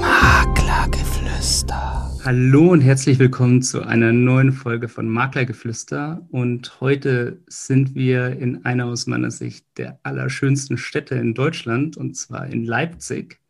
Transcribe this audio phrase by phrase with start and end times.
[0.00, 2.12] Maklergeflüster.
[2.24, 6.24] Hallo und herzlich willkommen zu einer neuen Folge von Maklergeflüster.
[6.30, 12.16] Und heute sind wir in einer aus meiner Sicht der allerschönsten Städte in Deutschland, und
[12.16, 13.40] zwar in Leipzig.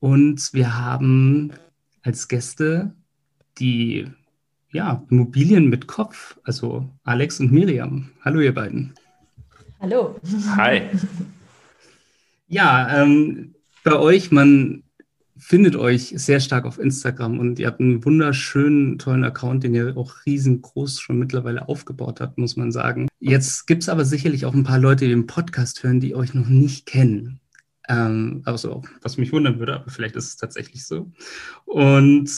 [0.00, 1.52] Und wir haben
[2.02, 2.92] als Gäste
[3.58, 4.06] die
[4.70, 8.10] ja, Immobilien mit Kopf, also Alex und Miriam.
[8.22, 8.92] Hallo, ihr beiden.
[9.80, 10.20] Hallo.
[10.56, 10.82] Hi.
[12.48, 14.82] Ja, ähm, bei euch, man
[15.36, 19.96] findet euch sehr stark auf Instagram und ihr habt einen wunderschönen, tollen Account, den ihr
[19.96, 23.08] auch riesengroß schon mittlerweile aufgebaut habt, muss man sagen.
[23.20, 26.34] Jetzt gibt es aber sicherlich auch ein paar Leute, die den Podcast hören, die euch
[26.34, 27.40] noch nicht kennen.
[27.88, 31.10] Ähm, also, was mich wundern würde, aber vielleicht ist es tatsächlich so.
[31.64, 32.30] Und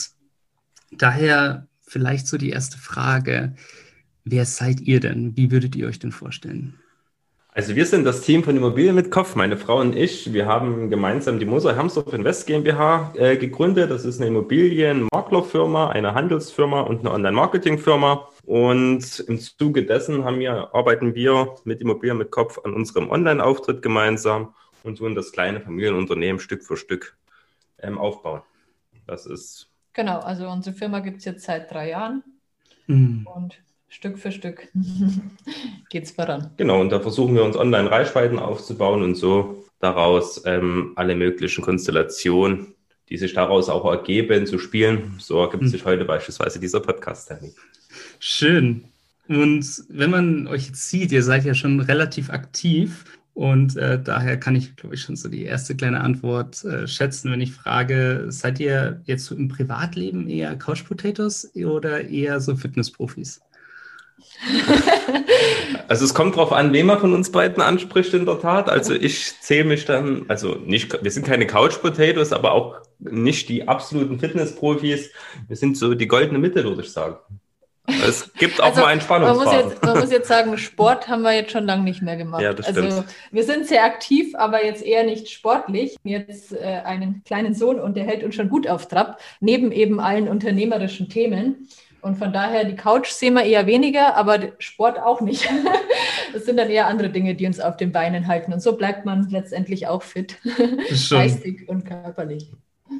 [0.91, 3.55] daher vielleicht so die erste Frage.
[4.23, 5.35] Wer seid ihr denn?
[5.35, 6.79] Wie würdet ihr euch denn vorstellen?
[7.55, 10.33] Also wir sind das Team von Immobilien mit Kopf, meine Frau und ich.
[10.33, 13.91] Wir haben gemeinsam die Moser Hermsdorf Invest GmbH äh, gegründet.
[13.91, 18.27] Das ist eine Immobilienmaklerfirma, eine Handelsfirma und eine Online-Marketing-Firma.
[18.45, 23.83] Und im Zuge dessen haben wir, arbeiten wir mit Immobilien mit Kopf an unserem Online-Auftritt
[23.83, 27.15] gemeinsam und tun das kleine Familienunternehmen Stück für Stück
[27.79, 28.41] ähm, aufbauen.
[29.05, 32.23] Das ist Genau, also unsere Firma gibt es jetzt seit drei Jahren
[32.87, 33.27] mhm.
[33.31, 33.61] und
[33.93, 34.69] Stück für Stück
[35.91, 36.49] geht es voran.
[36.57, 41.63] Genau, und da versuchen wir uns online Reichweiten aufzubauen und so daraus ähm, alle möglichen
[41.63, 42.73] Konstellationen,
[43.09, 45.13] die sich daraus auch ergeben, zu spielen.
[45.19, 45.67] So ergibt mhm.
[45.67, 47.53] sich heute beispielsweise dieser Podcast-Termin.
[48.19, 48.85] Schön.
[49.27, 53.05] Und wenn man euch jetzt sieht, ihr seid ja schon relativ aktiv
[53.35, 57.31] und äh, daher kann ich, glaube ich, schon so die erste kleine Antwort äh, schätzen,
[57.31, 62.55] wenn ich frage, seid ihr jetzt so im Privatleben eher Couch Potatoes oder eher so
[62.55, 63.41] Fitnessprofis?
[65.87, 68.69] Also es kommt darauf an, wen man von uns beiden anspricht in der Tat.
[68.69, 73.49] Also ich zähle mich dann, also nicht, wir sind keine Couch Potatoes, aber auch nicht
[73.49, 75.11] die absoluten Fitnessprofis.
[75.47, 77.17] Wir sind so die goldene Mitte, würde ich sagen.
[77.85, 79.45] Es gibt auch also, mal Entspannungsphasen.
[79.45, 82.15] Man muss, jetzt, man muss jetzt sagen, Sport haben wir jetzt schon lange nicht mehr
[82.15, 82.41] gemacht.
[82.41, 82.85] Ja, das stimmt.
[82.85, 85.97] Also wir sind sehr aktiv, aber jetzt eher nicht sportlich.
[86.03, 89.99] Jetzt äh, einen kleinen Sohn und der hält uns schon gut auf Trab, neben eben
[89.99, 91.67] allen unternehmerischen Themen.
[92.03, 95.49] Und von daher, die Couch sehen wir eher weniger, aber Sport auch nicht.
[96.33, 98.53] Das sind dann eher andere Dinge, die uns auf den Beinen halten.
[98.53, 100.39] Und so bleibt man letztendlich auch fit,
[101.11, 102.51] geistig und körperlich.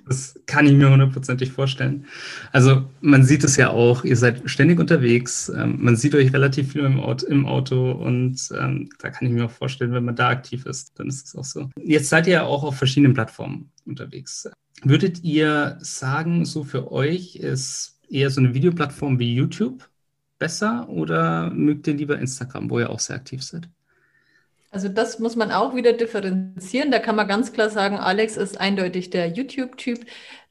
[0.07, 2.05] Das kann ich mir hundertprozentig vorstellen.
[2.51, 6.73] Also man sieht es ja auch, ihr seid ständig unterwegs, ähm, man sieht euch relativ
[6.73, 6.99] viel im
[7.47, 11.07] Auto, und ähm, da kann ich mir auch vorstellen, wenn man da aktiv ist, dann
[11.07, 11.69] ist es auch so.
[11.81, 14.47] Jetzt seid ihr ja auch auf verschiedenen Plattformen unterwegs.
[14.83, 19.89] Würdet ihr sagen, so für euch ist eher so eine Videoplattform wie YouTube
[20.39, 23.69] besser oder mögt ihr lieber Instagram, wo ihr auch sehr aktiv seid?
[24.71, 26.89] Also das muss man auch wieder differenzieren.
[26.91, 29.99] Da kann man ganz klar sagen, Alex ist eindeutig der YouTube-Typ.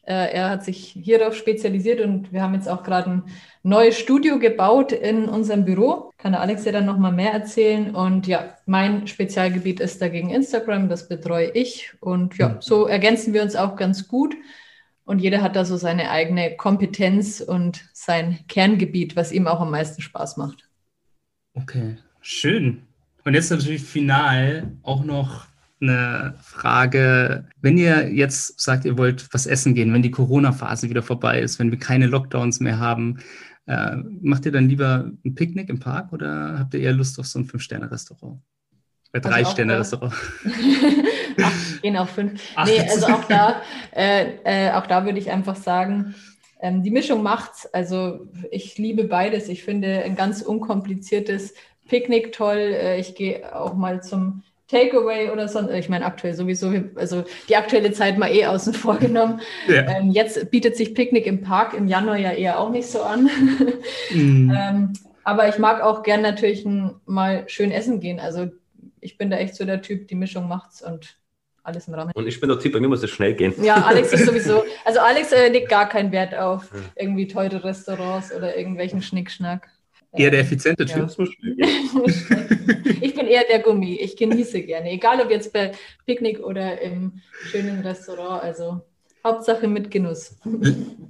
[0.04, 3.22] Äh, er hat sich hierauf spezialisiert und wir haben jetzt auch gerade ein
[3.62, 6.12] neues Studio gebaut in unserem Büro.
[6.18, 7.94] Kann der Alex ja dann nochmal mehr erzählen.
[7.94, 11.92] Und ja, mein Spezialgebiet ist dagegen Instagram, das betreue ich.
[12.00, 12.56] Und ja, mhm.
[12.60, 14.34] so ergänzen wir uns auch ganz gut.
[15.04, 19.70] Und jeder hat da so seine eigene Kompetenz und sein Kerngebiet, was ihm auch am
[19.70, 20.68] meisten Spaß macht.
[21.54, 22.82] Okay, schön.
[23.24, 25.46] Und jetzt natürlich final auch noch
[25.80, 27.46] eine Frage.
[27.60, 31.58] Wenn ihr jetzt sagt, ihr wollt was essen gehen, wenn die Corona-Phase wieder vorbei ist,
[31.58, 33.18] wenn wir keine Lockdowns mehr haben,
[33.66, 37.26] äh, macht ihr dann lieber ein Picknick im Park oder habt ihr eher Lust auf
[37.26, 38.41] so ein Fünf-Sterne-Restaurant?
[39.12, 40.14] Bei also drei Sterne Restaurant.
[41.82, 42.43] gehen auf fünf.
[42.54, 43.62] Ach, nee, also auch da,
[43.94, 46.15] äh, äh, auch da würde ich einfach sagen,
[46.60, 47.66] ähm, die Mischung macht's.
[47.66, 49.48] Also ich liebe beides.
[49.48, 51.54] Ich finde ein ganz unkompliziertes
[51.88, 52.56] Picknick toll.
[52.56, 55.69] Äh, ich gehe auch mal zum Takeaway oder so.
[55.71, 59.41] Ich meine, aktuell sowieso, also die aktuelle Zeit mal eh außen vor genommen.
[59.69, 59.87] Ja.
[59.88, 63.28] Ähm, jetzt bietet sich Picknick im Park im Januar ja eher auch nicht so an.
[64.10, 64.53] Mhm.
[64.56, 64.92] ähm,
[65.25, 66.66] aber ich mag auch gern natürlich
[67.06, 68.21] mal schön essen gehen.
[68.21, 68.50] Also
[69.00, 71.16] ich bin da echt so der Typ, die Mischung macht's und
[71.62, 72.12] alles im Rahmen.
[72.14, 73.54] Und ich bin der Typ, bei mir muss es schnell gehen.
[73.62, 78.32] Ja, Alex ist sowieso, also Alex äh, legt gar keinen Wert auf irgendwie teure Restaurants
[78.32, 79.68] oder irgendwelchen Schnickschnack.
[80.14, 81.09] Eher der effiziente Typ.
[81.56, 81.66] Ja.
[83.00, 83.97] ich bin eher der Gummi.
[83.97, 84.91] Ich genieße gerne.
[84.91, 85.72] Egal ob jetzt bei
[86.04, 88.42] Picknick oder im schönen Restaurant.
[88.42, 88.82] Also
[89.24, 90.36] Hauptsache mit Genuss.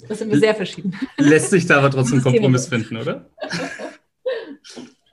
[0.08, 0.94] Das sind wir sehr verschieden.
[1.16, 3.28] Lässt sich da aber trotzdem Kompromiss finden, oder?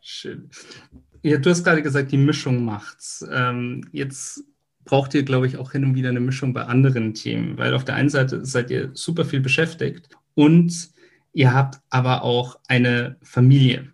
[0.01, 0.49] Schön.
[1.23, 3.25] Ja, du hast gerade gesagt, die Mischung macht's.
[3.31, 4.43] Ähm, jetzt
[4.89, 7.85] braucht ihr, glaube ich, auch hin und wieder eine Mischung bei anderen Themen, weil auf
[7.85, 10.91] der einen Seite seid ihr super viel beschäftigt und
[11.33, 13.93] Ihr habt aber auch eine Familie.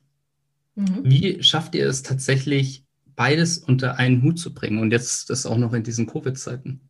[0.75, 1.01] Mhm.
[1.03, 2.83] Wie schafft ihr es tatsächlich,
[3.15, 6.89] beides unter einen Hut zu bringen und jetzt das auch noch in diesen Covid-Zeiten?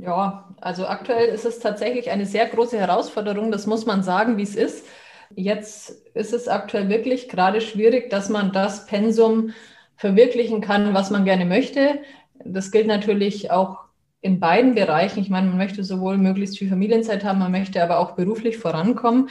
[0.00, 4.42] Ja, also aktuell ist es tatsächlich eine sehr große Herausforderung, das muss man sagen, wie
[4.42, 4.86] es ist.
[5.34, 9.50] Jetzt ist es aktuell wirklich gerade schwierig, dass man das Pensum
[9.96, 12.00] verwirklichen kann, was man gerne möchte.
[12.44, 13.86] Das gilt natürlich auch
[14.20, 15.20] in beiden Bereichen.
[15.20, 19.28] Ich meine, man möchte sowohl möglichst viel Familienzeit haben, man möchte aber auch beruflich vorankommen.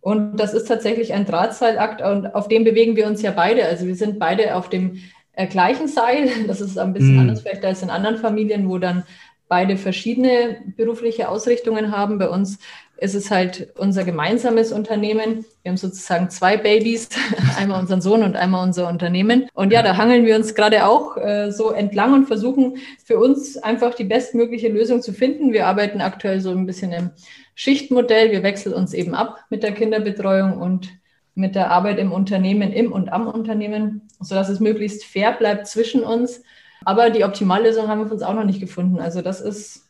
[0.00, 3.64] Und das ist tatsächlich ein Drahtseilakt und auf dem bewegen wir uns ja beide.
[3.64, 4.98] Also wir sind beide auf dem
[5.32, 6.28] äh, gleichen Seil.
[6.46, 7.20] Das ist ein bisschen mm.
[7.20, 9.02] anders vielleicht als in anderen Familien, wo dann
[9.48, 12.18] beide verschiedene berufliche Ausrichtungen haben.
[12.18, 12.58] Bei uns
[12.98, 15.44] ist es halt unser gemeinsames Unternehmen.
[15.62, 17.08] Wir haben sozusagen zwei Babys,
[17.58, 19.48] einmal unseren Sohn und einmal unser Unternehmen.
[19.54, 23.58] Und ja, da hangeln wir uns gerade auch äh, so entlang und versuchen für uns
[23.58, 25.52] einfach die bestmögliche Lösung zu finden.
[25.52, 27.10] Wir arbeiten aktuell so ein bisschen im
[27.54, 28.30] Schichtmodell.
[28.30, 30.88] Wir wechseln uns eben ab mit der Kinderbetreuung und
[31.34, 36.02] mit der Arbeit im Unternehmen, im und am Unternehmen, sodass es möglichst fair bleibt zwischen
[36.02, 36.42] uns.
[36.84, 39.00] Aber die Optimallösung haben wir für uns auch noch nicht gefunden.
[39.00, 39.85] Also das ist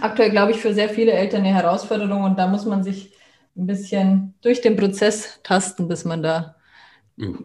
[0.00, 3.12] aktuell, glaube ich, für sehr viele Eltern eine Herausforderung und da muss man sich
[3.56, 6.56] ein bisschen durch den Prozess tasten, bis man da.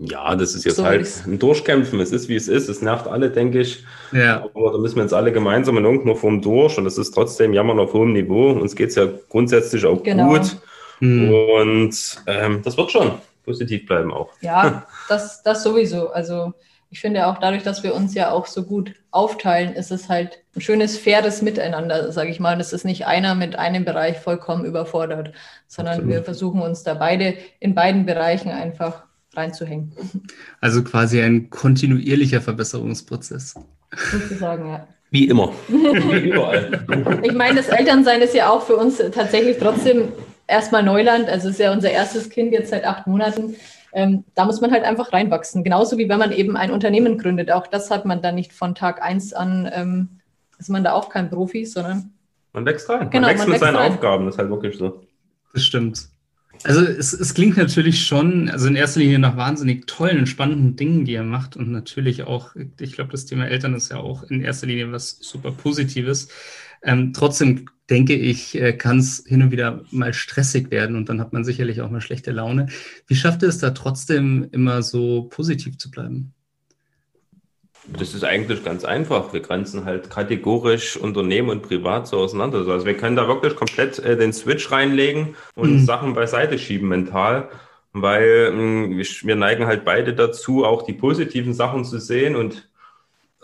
[0.01, 2.01] Ja, das ist jetzt so halt ein Durchkämpfen.
[2.01, 2.67] Es ist, wie es ist.
[2.67, 3.85] Es nervt alle, denke ich.
[4.11, 4.43] Ja.
[4.53, 7.53] Aber da müssen wir jetzt alle gemeinsam in irgendeiner Form durch und es ist trotzdem
[7.53, 8.51] Jammern auf hohem Niveau.
[8.51, 10.29] Uns geht es ja grundsätzlich auch genau.
[10.29, 10.57] gut.
[10.99, 11.33] Hm.
[11.33, 13.13] Und ähm, das wird schon
[13.45, 14.29] positiv bleiben auch.
[14.41, 16.09] Ja, das, das sowieso.
[16.09, 16.53] Also
[16.91, 20.43] ich finde auch dadurch, dass wir uns ja auch so gut aufteilen, ist es halt
[20.55, 22.59] ein schönes, faires Miteinander, sage ich mal.
[22.59, 25.31] Es ist nicht einer mit einem Bereich vollkommen überfordert,
[25.67, 26.13] sondern Absolut.
[26.13, 29.03] wir versuchen uns da beide in beiden Bereichen einfach
[29.33, 29.93] reinzuhängen.
[30.59, 33.55] Also quasi ein kontinuierlicher Verbesserungsprozess.
[34.11, 34.87] Sozusagen, ja.
[35.11, 35.53] Wie immer.
[35.69, 36.85] Wie überall.
[37.23, 40.09] Ich meine, das Elternsein ist ja auch für uns tatsächlich trotzdem
[40.45, 41.29] erstmal Neuland.
[41.29, 43.55] Also es ist ja unser erstes Kind jetzt seit acht Monaten
[43.93, 45.63] ähm, da muss man halt einfach reinwachsen.
[45.63, 47.51] Genauso wie wenn man eben ein Unternehmen gründet.
[47.51, 50.09] Auch das hat man dann nicht von Tag eins an, ähm,
[50.57, 52.13] ist man da auch kein Profi, sondern.
[52.53, 53.09] Man wächst rein.
[53.09, 53.91] Genau, man wächst man mit seinen rein.
[53.91, 55.01] Aufgaben, das ist halt wirklich so.
[55.53, 56.07] Das stimmt.
[56.63, 61.05] Also es, es, klingt natürlich schon, also in erster Linie nach wahnsinnig tollen, spannenden Dingen,
[61.05, 64.41] die er macht und natürlich auch, ich glaube, das Thema Eltern ist ja auch in
[64.41, 66.27] erster Linie was super Positives.
[66.83, 71.19] Ähm, trotzdem denke ich, äh, kann es hin und wieder mal stressig werden und dann
[71.19, 72.67] hat man sicherlich auch mal schlechte Laune.
[73.07, 76.33] Wie schafft es da trotzdem immer so positiv zu bleiben?
[77.87, 79.33] Das ist eigentlich ganz einfach.
[79.33, 82.59] Wir grenzen halt kategorisch Unternehmen und Privat so auseinander.
[82.59, 85.85] Also wir können da wirklich komplett äh, den Switch reinlegen und mhm.
[85.85, 87.49] Sachen beiseite schieben mental,
[87.91, 92.70] weil mh, hm, wir neigen halt beide dazu, auch die positiven Sachen zu sehen und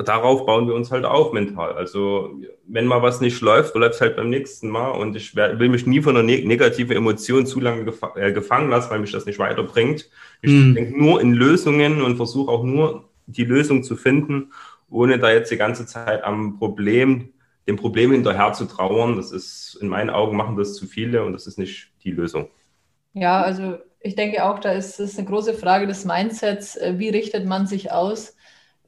[0.05, 1.73] darauf bauen wir uns halt auf mental.
[1.73, 5.69] Also wenn mal was nicht läuft, läuft es halt beim nächsten Mal und ich will
[5.69, 9.25] mich nie von einer negativen Emotion zu lange gef äh, gefangen lassen, weil mich das
[9.25, 10.09] nicht weiterbringt.
[10.41, 10.75] Ich hm.
[10.75, 14.51] denke nur in Lösungen und versuche auch nur die Lösung zu finden,
[14.89, 17.33] ohne da jetzt die ganze Zeit am Problem,
[17.67, 19.15] dem Problem hinterher zu trauern.
[19.15, 22.49] Das ist in meinen Augen machen das zu viele und das ist nicht die Lösung.
[23.13, 26.75] Ja, also ich denke auch, da ist es eine große Frage des Mindsets.
[26.77, 28.36] Äh, wie richtet man sich aus?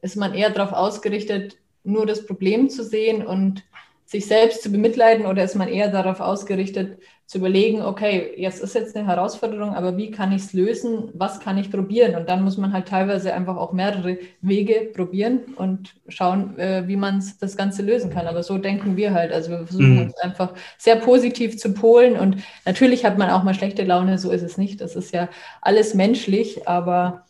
[0.02, 3.64] Ist man eher darauf ausgerichtet, nur das Problem zu sehen und
[4.06, 6.98] sich selbst zu bemitleiden oder ist man eher darauf ausgerichtet,
[7.30, 11.12] zu überlegen, okay, jetzt ist jetzt eine Herausforderung, aber wie kann ich es lösen?
[11.14, 12.16] Was kann ich probieren?
[12.16, 16.96] Und dann muss man halt teilweise einfach auch mehrere Wege probieren und schauen, äh, wie
[16.96, 18.26] man das Ganze lösen kann.
[18.26, 19.32] Aber so denken wir halt.
[19.32, 20.02] Also wir versuchen mhm.
[20.06, 24.32] uns einfach sehr positiv zu polen und natürlich hat man auch mal schlechte Laune, so
[24.32, 24.82] ist es nicht.
[24.82, 25.30] Das ist ja
[25.62, 27.26] alles menschlich, aber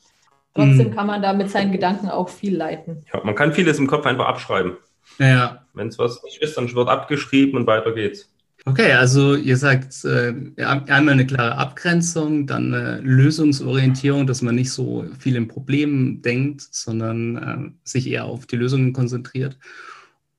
[0.60, 0.96] Trotzdem hm.
[0.96, 3.04] kann man da mit seinen Gedanken auch viel leiten.
[3.14, 4.78] Ja, man kann vieles im Kopf einfach abschreiben.
[5.18, 5.66] Ja.
[5.74, 8.30] Wenn es was nicht ist, dann wird abgeschrieben und weiter geht's.
[8.66, 14.72] Okay, also ihr sagt äh, einmal eine klare Abgrenzung, dann eine Lösungsorientierung, dass man nicht
[14.72, 19.58] so viel im Problem denkt, sondern äh, sich eher auf die Lösungen konzentriert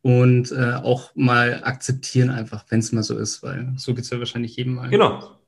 [0.02, 4.10] und äh, auch mal akzeptieren einfach, wenn es mal so ist, weil so geht es
[4.10, 4.90] ja wahrscheinlich jedem mal.
[4.90, 5.38] Genau.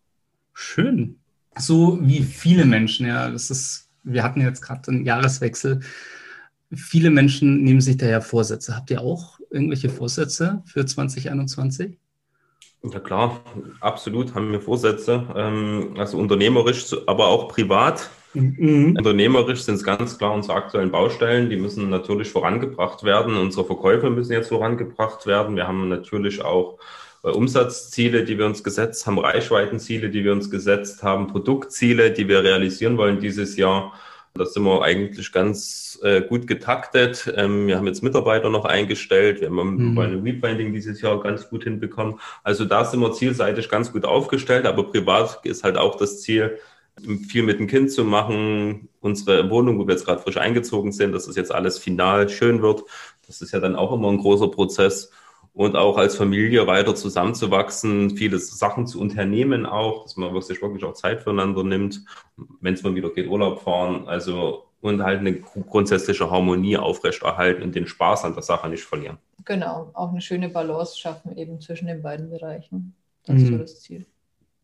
[0.55, 1.19] Schön.
[1.59, 5.81] So wie viele Menschen, ja, das ist wir hatten jetzt gerade einen Jahreswechsel.
[6.75, 8.77] Viele Menschen nehmen sich daher Vorsätze.
[8.77, 11.99] Habt ihr auch irgendwelche Vorsätze für 2021?
[12.85, 13.41] Ja klar,
[13.81, 15.27] absolut haben wir Vorsätze.
[15.37, 18.11] Ähm, also unternehmerisch, aber auch privat.
[18.35, 18.97] Mhm.
[18.97, 21.51] Unternehmerisch sind es ganz klar unsere aktuellen Baustellen.
[21.51, 23.37] Die müssen natürlich vorangebracht werden.
[23.37, 25.55] Unsere Verkäufe müssen jetzt vorangebracht werden.
[25.55, 26.79] Wir haben natürlich auch
[27.31, 32.43] Umsatzziele, die wir uns gesetzt haben, Reichweitenziele, die wir uns gesetzt haben, Produktziele, die wir
[32.43, 33.93] realisieren wollen dieses Jahr.
[34.35, 37.33] Da sind wir eigentlich ganz äh, gut getaktet.
[37.37, 39.41] Ähm, wir haben jetzt Mitarbeiter noch eingestellt.
[39.41, 39.95] Wir haben mhm.
[39.95, 42.19] bei einem Rebranding dieses Jahr ganz gut hinbekommen.
[42.43, 44.67] Also da sind wir zielseitig ganz gut aufgestellt.
[44.67, 46.59] Aber privat ist halt auch das Ziel,
[47.29, 48.89] viel mit dem Kind zu machen.
[49.01, 52.63] Unsere Wohnung, wo wir jetzt gerade frisch eingezogen sind, dass das jetzt alles final schön
[52.63, 52.85] wird.
[53.27, 55.11] Das ist ja dann auch immer ein großer Prozess.
[55.55, 60.85] Und auch als Familie weiter zusammenzuwachsen, viele Sachen zu unternehmen auch, dass man sich wirklich
[60.85, 62.05] auch Zeit füreinander nimmt,
[62.61, 67.75] wenn es mal wieder geht, Urlaub fahren, also und halt eine grundsätzliche Harmonie aufrechterhalten und
[67.75, 69.19] den Spaß an der Sache nicht verlieren.
[69.45, 72.95] Genau, auch eine schöne Balance schaffen eben zwischen den beiden Bereichen.
[73.25, 73.59] Das ist so mhm.
[73.59, 74.07] das Ziel.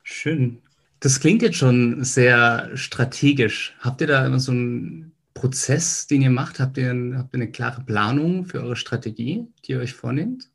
[0.03, 0.59] Schön.
[1.01, 3.77] Das klingt jetzt schon sehr strategisch.
[3.81, 6.59] Habt ihr da immer so einen Prozess, den ihr macht?
[6.59, 10.51] Habt ihr, habt ihr eine klare Planung für eure Strategie, die ihr euch vornehmt?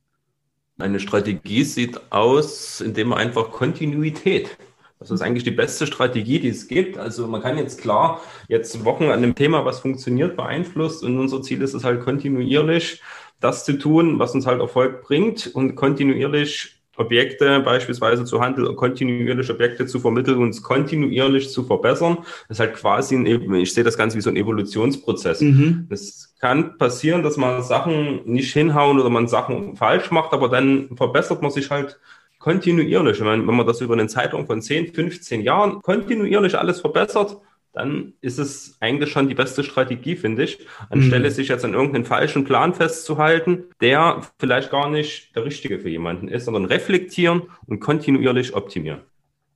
[0.84, 4.58] Eine Strategie sieht aus, indem man einfach Kontinuität.
[5.00, 6.98] Das ist eigentlich die beste Strategie, die es gibt.
[6.98, 11.02] Also man kann jetzt klar jetzt Wochen an dem Thema, was funktioniert, beeinflusst.
[11.02, 13.02] Und unser Ziel ist es halt kontinuierlich
[13.40, 15.48] das zu tun, was uns halt Erfolg bringt.
[15.56, 22.18] Und kontinuierlich Objekte beispielsweise zu handeln, kontinuierlich Objekte zu vermitteln und es kontinuierlich zu verbessern.
[22.48, 25.42] Das ist halt quasi ein, ich sehe das Ganze wie so ein Evolutionsprozess.
[25.42, 25.88] Mhm.
[25.90, 30.96] Es kann passieren, dass man Sachen nicht hinhauen oder man Sachen falsch macht, aber dann
[30.96, 32.00] verbessert man sich halt
[32.38, 33.22] kontinuierlich.
[33.22, 37.38] Wenn man das über einen Zeitraum von 10, 15 Jahren kontinuierlich alles verbessert,
[37.74, 41.34] dann ist es eigentlich schon die beste Strategie, finde ich, anstelle mhm.
[41.34, 46.28] sich jetzt an irgendeinen falschen Plan festzuhalten, der vielleicht gar nicht der richtige für jemanden
[46.28, 49.02] ist, sondern reflektieren und kontinuierlich optimieren.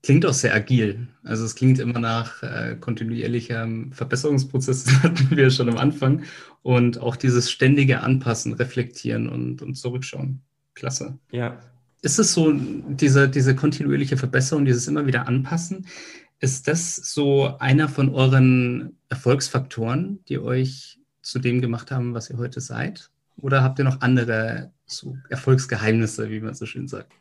[0.04, 1.08] Klingt auch sehr agil.
[1.24, 6.24] Also es klingt immer nach äh, kontinuierlichem Verbesserungsprozess, das hatten wir schon am Anfang.
[6.64, 10.42] Und auch dieses ständige Anpassen, Reflektieren und, und Zurückschauen.
[10.74, 11.18] Klasse.
[11.32, 11.60] Ja.
[12.02, 15.88] Ist es so, diese, diese kontinuierliche Verbesserung, dieses immer wieder Anpassen,
[16.40, 22.38] ist das so einer von euren Erfolgsfaktoren, die euch zu dem gemacht haben, was ihr
[22.38, 23.10] heute seid?
[23.38, 27.12] Oder habt ihr noch andere so Erfolgsgeheimnisse, wie man so schön sagt?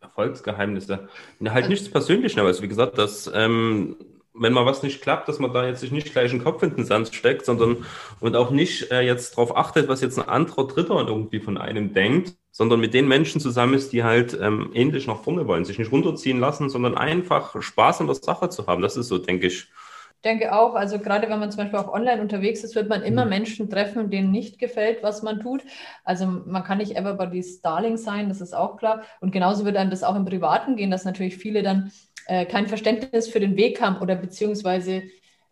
[0.00, 1.08] Erfolgsgeheimnisse.
[1.44, 3.96] Halt nichts Persönliches, aber also wie gesagt, dass ähm,
[4.34, 6.74] wenn mal was nicht klappt, dass man da jetzt sich nicht gleich einen Kopf in
[6.74, 7.84] den Sand steckt, sondern
[8.20, 11.92] und auch nicht äh, jetzt darauf achtet, was jetzt ein anderer Dritter irgendwie von einem
[11.92, 15.78] denkt, sondern mit den Menschen zusammen ist, die halt ähm, ähnlich nach vorne wollen, sich
[15.78, 18.82] nicht runterziehen lassen, sondern einfach Spaß an der Sache zu haben.
[18.82, 19.58] Das ist so, denke ich.
[19.60, 23.02] Ich denke auch, also gerade wenn man zum Beispiel auch online unterwegs ist, wird man
[23.02, 23.30] immer mhm.
[23.30, 25.62] Menschen treffen, denen nicht gefällt, was man tut.
[26.02, 29.04] Also man kann nicht everybody's Darling sein, das ist auch klar.
[29.20, 31.92] Und genauso wird einem das auch im Privaten gehen, dass natürlich viele dann
[32.26, 35.04] äh, kein Verständnis für den Weg haben oder beziehungsweise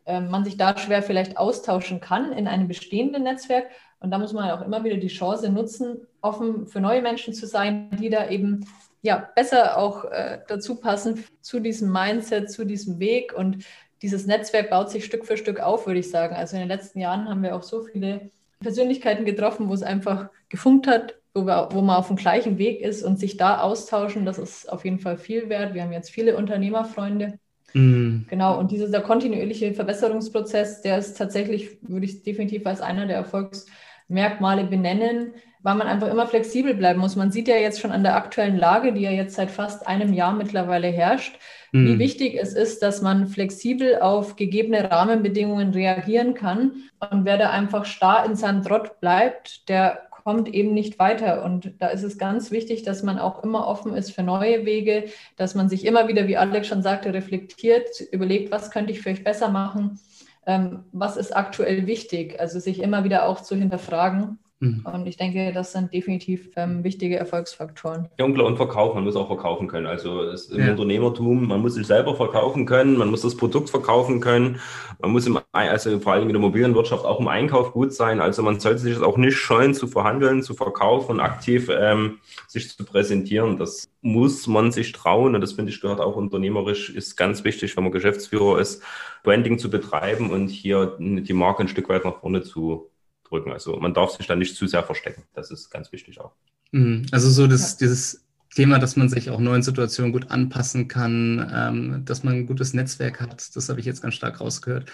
[0.06, 3.66] äh, man sich da schwer vielleicht austauschen kann in einem bestehenden Netzwerk.
[4.00, 7.46] Und da muss man auch immer wieder die Chance nutzen, offen für neue Menschen zu
[7.46, 8.66] sein, die da eben
[9.02, 13.32] ja besser auch äh, dazu passen zu diesem Mindset, zu diesem Weg.
[13.32, 13.64] Und
[14.02, 16.34] dieses Netzwerk baut sich Stück für Stück auf, würde ich sagen.
[16.34, 18.30] Also in den letzten Jahren haben wir auch so viele
[18.60, 22.80] Persönlichkeiten getroffen, wo es einfach gefunkt hat, wo, wir, wo man auf dem gleichen Weg
[22.80, 25.74] ist und sich da austauschen, das ist auf jeden Fall viel wert.
[25.74, 27.38] Wir haben jetzt viele Unternehmerfreunde.
[27.74, 28.22] Mm.
[28.28, 34.64] Genau, und dieser kontinuierliche Verbesserungsprozess, der ist tatsächlich, würde ich definitiv als einer der Erfolgsmerkmale
[34.64, 35.34] benennen,
[35.66, 37.16] weil man einfach immer flexibel bleiben muss.
[37.16, 40.12] Man sieht ja jetzt schon an der aktuellen Lage, die ja jetzt seit fast einem
[40.12, 41.40] Jahr mittlerweile herrscht,
[41.72, 41.86] mm.
[41.88, 46.84] wie wichtig es ist, dass man flexibel auf gegebene Rahmenbedingungen reagieren kann.
[47.10, 51.42] Und wer da einfach starr in seinem Trott bleibt, der kommt eben nicht weiter.
[51.44, 55.06] Und da ist es ganz wichtig, dass man auch immer offen ist für neue Wege,
[55.36, 59.24] dass man sich immer wieder, wie Alex schon sagte, reflektiert, überlegt, was könnte ich vielleicht
[59.24, 59.98] besser machen,
[60.46, 62.38] ähm, was ist aktuell wichtig.
[62.38, 64.45] Also sich immer wieder auch zu hinterfragen Mhm.
[64.58, 68.08] Und ich denke, das sind definitiv ähm, wichtige Erfolgsfaktoren.
[68.18, 69.86] Ja, und klar, und verkaufen, man muss auch verkaufen können.
[69.86, 70.70] Also es, im ja.
[70.70, 74.58] Unternehmertum, man muss sich selber verkaufen können, man muss das Produkt verkaufen können,
[74.98, 78.22] man muss im, also vor allem in der mobilen Wirtschaft auch im Einkauf gut sein.
[78.22, 82.74] Also man sollte sich auch nicht scheuen zu verhandeln, zu verkaufen und aktiv ähm, sich
[82.74, 83.58] zu präsentieren.
[83.58, 87.76] Das muss man sich trauen und das finde ich gehört auch unternehmerisch, ist ganz wichtig,
[87.76, 88.82] wenn man Geschäftsführer ist,
[89.22, 92.90] Branding zu betreiben und hier die Marke ein Stück weit nach vorne zu
[93.28, 93.52] drücken.
[93.52, 95.24] Also man darf sich da nicht zu sehr verstecken.
[95.34, 96.32] Das ist ganz wichtig auch.
[96.72, 97.06] Mhm.
[97.12, 97.76] Also so das, ja.
[97.80, 102.46] dieses Thema, dass man sich auch neuen Situationen gut anpassen kann, ähm, dass man ein
[102.46, 104.90] gutes Netzwerk hat, das habe ich jetzt ganz stark rausgehört.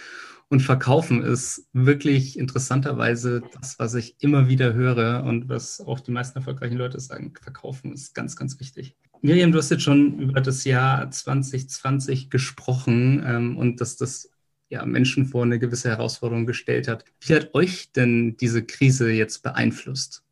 [0.49, 6.11] Und Verkaufen ist wirklich interessanterweise das, was ich immer wieder höre und was auch die
[6.11, 7.33] meisten erfolgreichen Leute sagen.
[7.41, 8.97] Verkaufen ist ganz, ganz wichtig.
[9.23, 14.32] Miriam, du hast jetzt schon über das Jahr 2020 gesprochen ähm, und dass das
[14.73, 17.05] ja, Menschen vor eine gewisse Herausforderung gestellt hat.
[17.21, 20.23] Wie hat euch denn diese Krise jetzt beeinflusst?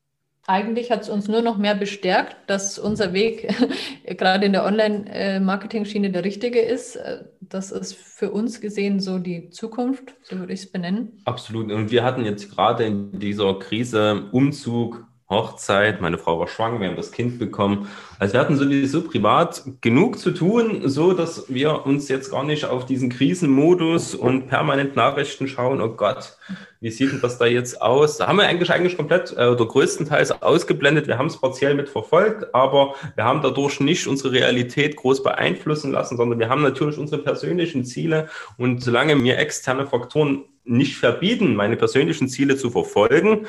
[0.47, 3.49] Eigentlich hat es uns nur noch mehr bestärkt, dass unser Weg
[4.07, 6.99] gerade in der Online-Marketing-Schiene der richtige ist.
[7.41, 11.21] Das ist für uns gesehen so die Zukunft, so würde ich es benennen.
[11.27, 11.71] Absolut.
[11.71, 16.89] Und wir hatten jetzt gerade in dieser Krise Umzug, Hochzeit, meine Frau war schwanger, wir
[16.89, 17.89] haben das Kind bekommen.
[18.19, 22.65] Also wir hatten sowieso privat genug zu tun, so dass wir uns jetzt gar nicht
[22.65, 26.37] auf diesen Krisenmodus und permanent Nachrichten schauen, oh Gott,
[26.81, 28.17] wie sieht denn das da jetzt aus?
[28.17, 31.07] Da haben wir eigentlich eigentlich komplett äh, oder größtenteils ausgeblendet.
[31.07, 35.93] Wir haben es partiell mit verfolgt, aber wir haben dadurch nicht unsere Realität groß beeinflussen
[35.93, 41.57] lassen, sondern wir haben natürlich unsere persönlichen Ziele und solange mir externe Faktoren nicht verbieten,
[41.57, 43.47] meine persönlichen Ziele zu verfolgen,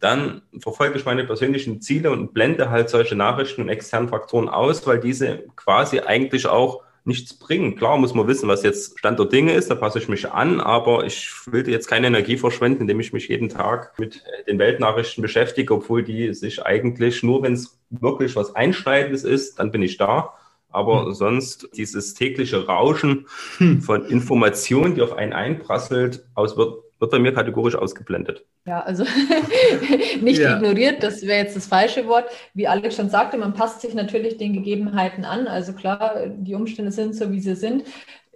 [0.00, 4.86] dann verfolge ich meine persönlichen Ziele und blende halt solche Nachrichten und externen Faktoren aus,
[4.86, 7.74] weil diese quasi eigentlich auch nichts bringen.
[7.74, 10.60] Klar muss man wissen, was jetzt Stand der Dinge ist, da passe ich mich an,
[10.60, 15.22] aber ich will jetzt keine Energie verschwenden, indem ich mich jeden Tag mit den Weltnachrichten
[15.22, 19.96] beschäftige, obwohl die sich eigentlich nur, wenn es wirklich was Einschneidendes ist, dann bin ich
[19.96, 20.34] da.
[20.70, 21.14] Aber hm.
[21.14, 23.26] sonst dieses tägliche Rauschen
[23.56, 23.80] hm.
[23.80, 28.44] von Informationen, die auf einen einprasselt, aus wird wird bei mir kategorisch ausgeblendet.
[28.66, 29.04] Ja, also
[30.20, 30.56] nicht ja.
[30.56, 32.26] ignoriert, das wäre jetzt das falsche Wort.
[32.54, 35.46] Wie Alex schon sagte, man passt sich natürlich den Gegebenheiten an.
[35.46, 37.84] Also klar, die Umstände sind so, wie sie sind.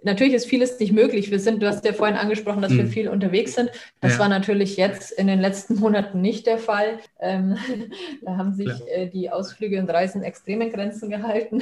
[0.05, 1.31] Natürlich ist vieles nicht möglich.
[1.31, 2.77] Wir sind, du hast ja vorhin angesprochen, dass mhm.
[2.79, 3.71] wir viel unterwegs sind.
[4.01, 4.19] Das ja.
[4.19, 6.99] war natürlich jetzt in den letzten Monaten nicht der Fall.
[7.19, 7.57] Ähm,
[8.21, 11.61] da haben sich äh, die Ausflüge und Reisen extremen Grenzen gehalten,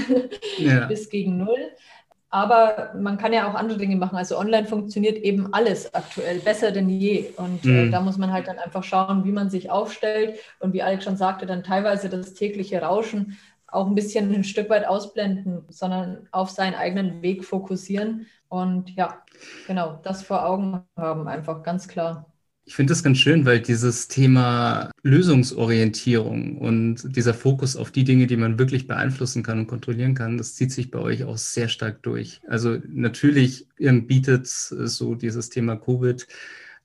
[0.58, 0.86] ja.
[0.88, 1.70] bis gegen null.
[2.34, 4.16] Aber man kann ja auch andere Dinge machen.
[4.16, 7.30] Also online funktioniert eben alles aktuell besser denn je.
[7.36, 7.88] Und äh, mhm.
[7.88, 11.04] äh, da muss man halt dann einfach schauen, wie man sich aufstellt und wie Alex
[11.04, 16.28] schon sagte, dann teilweise das tägliche Rauschen auch ein bisschen ein Stück weit ausblenden, sondern
[16.32, 18.28] auf seinen eigenen Weg fokussieren.
[18.50, 19.24] Und ja,
[19.68, 22.31] genau, das vor Augen haben, einfach ganz klar.
[22.64, 28.28] Ich finde das ganz schön, weil dieses Thema Lösungsorientierung und dieser Fokus auf die Dinge,
[28.28, 31.68] die man wirklich beeinflussen kann und kontrollieren kann, das zieht sich bei euch auch sehr
[31.68, 32.40] stark durch.
[32.48, 36.28] Also natürlich bietet so dieses Thema Covid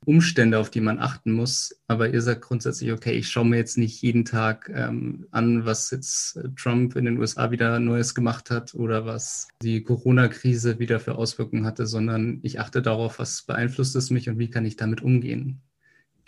[0.05, 1.81] Umstände, auf die man achten muss.
[1.89, 5.91] Aber ihr sagt grundsätzlich, okay, ich schaue mir jetzt nicht jeden Tag ähm, an, was
[5.91, 11.17] jetzt Trump in den USA wieder Neues gemacht hat oder was die Corona-Krise wieder für
[11.17, 15.03] Auswirkungen hatte, sondern ich achte darauf, was beeinflusst es mich und wie kann ich damit
[15.03, 15.61] umgehen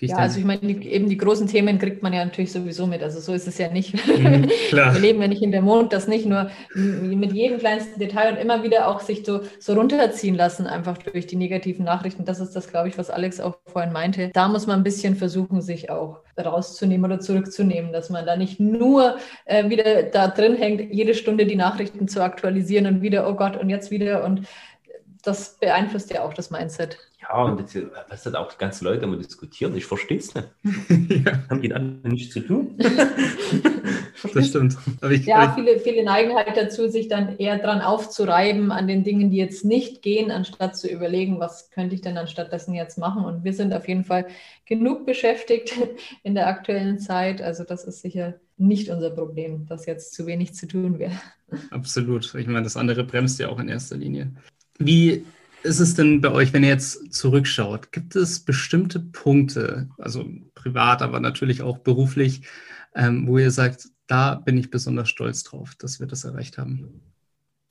[0.00, 3.02] ja, also ich meine, eben die großen Themen kriegt man ja natürlich sowieso mit.
[3.02, 3.94] Also so ist es ja nicht.
[4.18, 8.32] Mhm, Wir leben ja nicht in der Mond, das nicht nur mit jedem kleinsten Detail
[8.32, 12.24] und immer wieder auch sich so, so runterziehen lassen, einfach durch die negativen Nachrichten.
[12.24, 14.30] Das ist das, glaube ich, was Alex auch vorhin meinte.
[14.34, 18.60] Da muss man ein bisschen versuchen, sich auch rauszunehmen oder zurückzunehmen, dass man da nicht
[18.60, 23.34] nur äh, wieder da drin hängt, jede Stunde die Nachrichten zu aktualisieren und wieder, oh
[23.34, 24.24] Gott, und jetzt wieder.
[24.24, 24.46] Und
[25.22, 26.98] das beeinflusst ja auch das Mindset.
[27.28, 27.76] Ja, und jetzt,
[28.08, 29.76] was hat auch die ganzen Leute immer diskutieren?
[29.76, 30.48] Ich verstehe es nicht.
[31.26, 31.42] ja.
[31.50, 32.74] Haben die dann nichts zu tun?
[34.34, 34.78] das stimmt.
[35.10, 39.30] Ich, ja, viele, viele neigen halt dazu, sich dann eher dran aufzureiben an den Dingen,
[39.30, 43.24] die jetzt nicht gehen, anstatt zu überlegen, was könnte ich denn anstattdessen jetzt machen.
[43.26, 44.26] Und wir sind auf jeden Fall
[44.64, 45.74] genug beschäftigt
[46.22, 47.42] in der aktuellen Zeit.
[47.42, 51.20] Also das ist sicher nicht unser Problem, dass jetzt zu wenig zu tun wäre.
[51.70, 52.34] Absolut.
[52.34, 54.32] Ich meine, das andere bremst ja auch in erster Linie.
[54.78, 55.24] Wie
[55.62, 57.92] ist es denn bei euch, wenn ihr jetzt zurückschaut?
[57.92, 62.42] Gibt es bestimmte Punkte, also privat, aber natürlich auch beruflich,
[62.94, 67.02] ähm, wo ihr sagt, da bin ich besonders stolz drauf, dass wir das erreicht haben?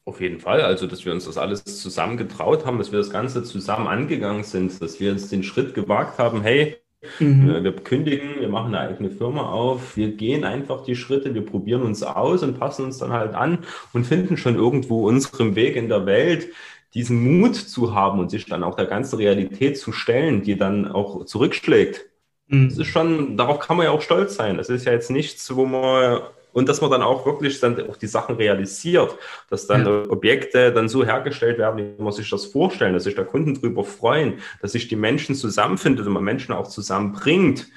[0.05, 3.09] Auf jeden Fall, also dass wir uns das alles zusammen getraut haben, dass wir das
[3.09, 6.77] Ganze zusammen angegangen sind, dass wir uns den Schritt gewagt haben, hey,
[7.19, 7.49] mhm.
[7.49, 11.45] Äh, wir kündigen, wir machen eine eigene Firma auf, wir gehen einfach die Schritte, wir
[11.45, 13.59] probieren uns aus und passen uns dann halt an
[13.91, 16.47] und finden schon irgendwo unseren Weg in der Welt,
[16.93, 20.89] diesen Mut zu haben und sich dann auch der ganzen Realität zu stellen, die dann
[20.91, 22.05] auch zurückschlägt.
[22.47, 22.69] Mhm.
[22.69, 24.57] Das ist schon, darauf kann man ja auch stolz sein.
[24.57, 26.21] Das ist ja jetzt nichts, wo man
[26.57, 29.15] und dass man dann auch wirklich dann auch die Sachen realisiert,
[29.47, 30.09] dass dann ja.
[30.09, 33.83] Objekte dann so hergestellt werden, wie man sich das vorstellt, dass sich der Kunden drüber
[33.83, 37.67] freuen, dass sich die Menschen zusammenfindet und man Menschen auch zusammenbringt.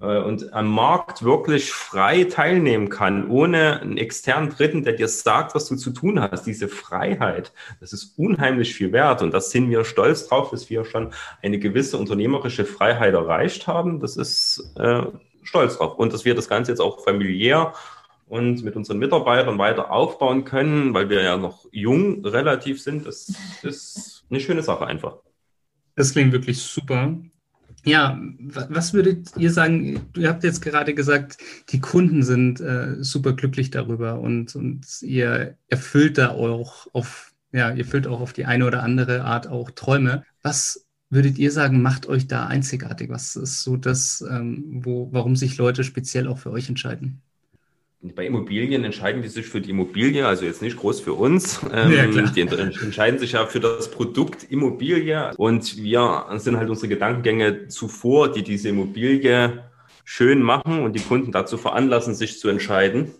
[0.00, 5.54] Äh, und am Markt wirklich frei teilnehmen kann, ohne einen externen Dritten, der dir sagt,
[5.54, 6.44] was du zu tun hast.
[6.44, 9.22] Diese Freiheit, das ist unheimlich viel wert.
[9.22, 14.00] Und das sind wir stolz drauf, dass wir schon eine gewisse unternehmerische Freiheit erreicht haben.
[14.00, 15.06] Das ist äh,
[15.42, 15.98] stolz drauf.
[15.98, 17.72] Und dass wir das Ganze jetzt auch familiär
[18.28, 23.32] und mit unseren Mitarbeitern weiter aufbauen können, weil wir ja noch jung relativ sind, das
[23.62, 25.18] ist eine schöne Sache einfach.
[25.94, 27.14] Das klingt wirklich super.
[27.86, 30.00] Ja, was würdet ihr sagen?
[30.16, 35.56] Ihr habt jetzt gerade gesagt, die Kunden sind äh, super glücklich darüber und, und ihr
[35.68, 39.70] erfüllt da auch auf, ja, ihr erfüllt auch auf die eine oder andere Art auch
[39.70, 40.24] Träume.
[40.42, 43.08] Was würdet ihr sagen, macht euch da einzigartig?
[43.08, 47.22] Was ist so das, ähm, wo, warum sich Leute speziell auch für euch entscheiden?
[48.14, 51.60] Bei Immobilien entscheiden die sich für die Immobilie, also jetzt nicht groß für uns.
[51.76, 56.88] Ähm, ja, die entscheiden sich ja für das Produkt Immobilie und wir sind halt unsere
[56.88, 59.64] Gedankengänge zuvor, die diese Immobilie
[60.04, 63.10] schön machen und die Kunden dazu veranlassen, sich zu entscheiden.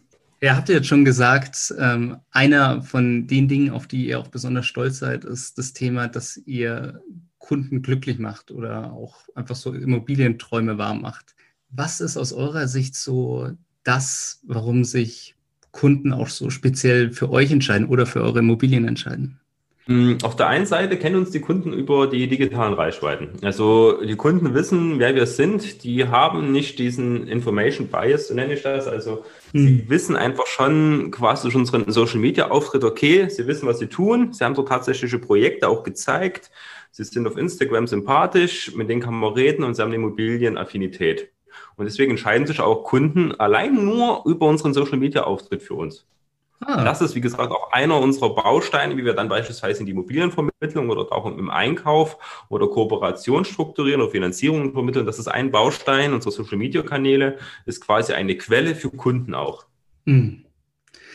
[0.41, 4.29] Ja, habt ihr jetzt schon gesagt, ähm, einer von den Dingen, auf die ihr auch
[4.29, 7.03] besonders stolz seid, ist das Thema, dass ihr
[7.39, 11.35] Kunden glücklich macht oder auch einfach so Immobilienträume wahr macht.
[11.71, 13.51] Was ist aus eurer Sicht so
[13.87, 15.35] das, warum sich
[15.71, 19.41] Kunden auch so speziell für euch entscheiden oder für eure Immobilien entscheiden?
[19.89, 23.29] Hm, auf der einen Seite kennen uns die Kunden über die digitalen Reichweiten.
[23.43, 25.85] Also die Kunden wissen, wer wir sind.
[25.85, 28.89] Die haben nicht diesen Information Bias, so nenne ich das.
[28.89, 29.61] Also hm.
[29.61, 33.87] sie wissen einfach schon quasi durch unseren Social Media Auftritt, okay, sie wissen, was sie
[33.87, 34.33] tun.
[34.33, 36.51] Sie haben so tatsächliche Projekte auch gezeigt.
[36.91, 41.31] Sie sind auf Instagram sympathisch, mit denen kann man reden und sie haben eine Immobilienaffinität.
[41.77, 46.07] Und deswegen entscheiden sich auch Kunden allein nur über unseren Social Media Auftritt für uns.
[46.61, 46.85] Ah.
[46.85, 50.89] Das ist, wie gesagt, auch einer unserer Bausteine, wie wir dann beispielsweise in die Immobilienvermittlung
[50.89, 52.17] oder auch im Einkauf
[52.49, 55.05] oder Kooperation strukturieren oder Finanzierung vermitteln.
[55.05, 59.67] Das ist ein Baustein unserer Social Media Kanäle, ist quasi eine Quelle für Kunden auch.
[60.07, 60.46] Mhm.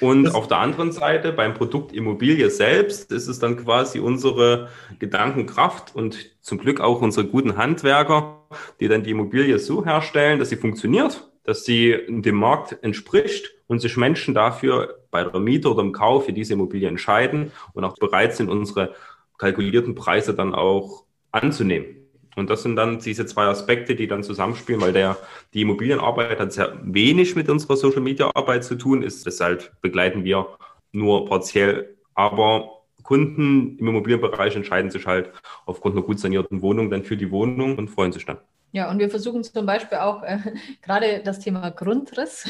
[0.01, 4.69] Und das auf der anderen Seite beim Produkt Immobilie selbst ist es dann quasi unsere
[4.97, 8.47] Gedankenkraft und zum Glück auch unsere guten Handwerker,
[8.79, 13.79] die dann die Immobilie so herstellen, dass sie funktioniert, dass sie dem Markt entspricht und
[13.79, 17.95] sich Menschen dafür bei der Miete oder im Kauf für diese Immobilie entscheiden und auch
[17.95, 18.95] bereit sind, unsere
[19.37, 22.00] kalkulierten Preise dann auch anzunehmen.
[22.35, 25.17] Und das sind dann diese zwei Aspekte, die dann zusammenspielen, weil der,
[25.53, 30.23] die Immobilienarbeit hat sehr wenig mit unserer Social Media Arbeit zu tun, ist deshalb begleiten
[30.23, 30.47] wir
[30.91, 31.95] nur partiell.
[32.13, 35.31] Aber Kunden im Immobilienbereich entscheiden sich halt
[35.65, 38.37] aufgrund einer gut sanierten Wohnung dann für die Wohnung und freuen sich dann.
[38.73, 40.37] Ja, und wir versuchen zum Beispiel auch äh,
[40.81, 42.47] gerade das Thema Grundriss,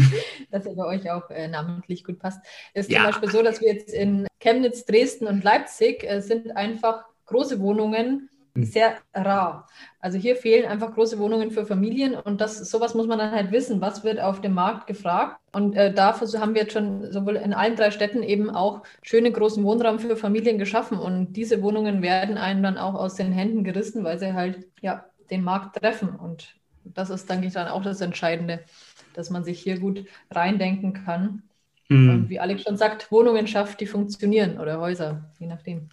[0.50, 2.98] das ja bei euch auch äh, namentlich gut passt, ist ja.
[2.98, 7.60] zum Beispiel so, dass wir jetzt in Chemnitz, Dresden und Leipzig äh, sind einfach große
[7.60, 8.28] Wohnungen.
[8.54, 9.66] Sehr rar.
[9.98, 13.50] Also hier fehlen einfach große Wohnungen für Familien und das sowas muss man dann halt
[13.50, 15.40] wissen, was wird auf dem Markt gefragt.
[15.52, 19.32] Und äh, dafür haben wir jetzt schon sowohl in allen drei Städten eben auch schöne
[19.32, 23.64] großen Wohnraum für Familien geschaffen und diese Wohnungen werden einem dann auch aus den Händen
[23.64, 26.10] gerissen, weil sie halt ja den Markt treffen.
[26.10, 28.60] Und das ist, denke ich, dann auch das Entscheidende,
[29.14, 31.42] dass man sich hier gut reindenken kann.
[31.88, 32.10] Mhm.
[32.10, 35.88] Und wie Alex schon sagt, Wohnungen schafft, die funktionieren oder Häuser, je nachdem.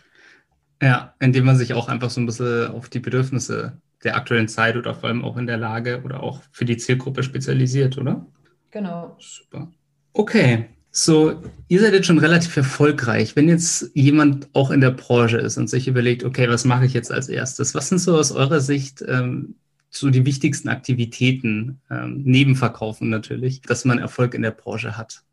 [0.82, 4.78] Ja, indem man sich auch einfach so ein bisschen auf die Bedürfnisse der aktuellen Zeit
[4.78, 8.26] oder vor allem auch in der Lage oder auch für die Zielgruppe spezialisiert, oder?
[8.72, 9.18] Genau.
[9.20, 9.70] Super.
[10.14, 13.36] Okay, so, ihr seid jetzt schon relativ erfolgreich.
[13.36, 16.94] Wenn jetzt jemand auch in der Branche ist und sich überlegt, okay, was mache ich
[16.94, 17.76] jetzt als erstes?
[17.76, 19.56] Was sind so aus eurer Sicht ähm,
[19.90, 25.24] so die wichtigsten Aktivitäten, ähm, neben Verkaufen natürlich, dass man Erfolg in der Branche hat?